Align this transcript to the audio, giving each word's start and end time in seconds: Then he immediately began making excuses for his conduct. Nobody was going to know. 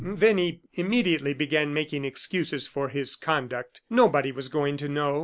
Then 0.03 0.39
he 0.39 0.61
immediately 0.73 1.35
began 1.35 1.75
making 1.75 2.05
excuses 2.05 2.65
for 2.65 2.89
his 2.89 3.15
conduct. 3.15 3.81
Nobody 3.87 4.31
was 4.31 4.49
going 4.49 4.75
to 4.77 4.89
know. 4.89 5.19